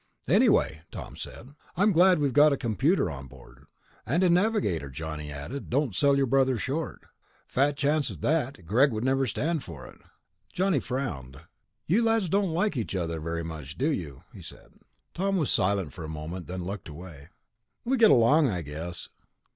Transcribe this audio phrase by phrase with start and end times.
[0.27, 3.65] "Anyway," Tom said, "I'm glad we've got a computer aboard."
[4.03, 5.69] "And a navigator," Johnny added.
[5.69, 7.03] "Don't sell your brother short."
[7.47, 8.65] "Fat chance of that.
[8.65, 9.99] Greg would never stand for it."
[10.51, 11.41] Johnny frowned.
[11.85, 14.73] "You lads don't like each other very much, do you?" he said.
[15.13, 16.47] Tom was silent for a moment.
[16.47, 17.29] Then he looked away.
[17.85, 19.07] "We get along, I guess."